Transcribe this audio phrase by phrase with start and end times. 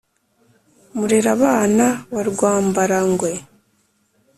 [0.97, 3.31] murerabana wa rwambarangwe,